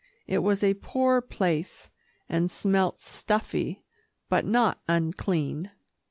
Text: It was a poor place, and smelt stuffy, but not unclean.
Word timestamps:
It 0.25 0.39
was 0.39 0.63
a 0.63 0.73
poor 0.81 1.21
place, 1.21 1.91
and 2.27 2.49
smelt 2.49 2.99
stuffy, 2.99 3.83
but 4.29 4.45
not 4.45 4.81
unclean. 4.87 5.69